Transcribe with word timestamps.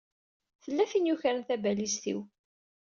Tella 0.63 0.85
tin 0.91 1.07
yukren 1.09 1.39
tabalizt-iw. 1.47 2.19